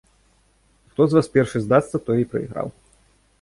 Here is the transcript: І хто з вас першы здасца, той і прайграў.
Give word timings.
І 0.87 0.89
хто 0.93 1.03
з 1.09 1.17
вас 1.17 1.29
першы 1.35 1.61
здасца, 1.67 1.95
той 2.09 2.17
і 2.25 2.29
прайграў. 2.33 2.73